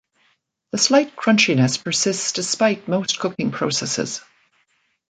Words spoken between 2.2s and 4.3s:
despite most cooking processes.